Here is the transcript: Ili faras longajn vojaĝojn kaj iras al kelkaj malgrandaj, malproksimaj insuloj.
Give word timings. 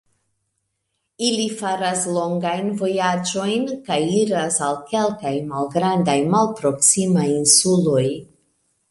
Ili 1.25 1.43
faras 1.57 2.05
longajn 2.13 2.71
vojaĝojn 2.79 3.67
kaj 3.89 3.97
iras 4.21 4.57
al 4.69 4.79
kelkaj 4.93 5.33
malgrandaj, 5.51 6.15
malproksimaj 6.33 7.27
insuloj. 7.35 8.07